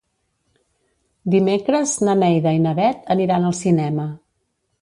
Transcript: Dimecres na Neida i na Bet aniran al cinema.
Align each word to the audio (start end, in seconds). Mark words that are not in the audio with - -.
Dimecres 1.35 1.93
na 2.09 2.17
Neida 2.23 2.57
i 2.61 2.65
na 2.67 2.73
Bet 2.81 3.15
aniran 3.17 3.49
al 3.51 3.57
cinema. 3.63 4.09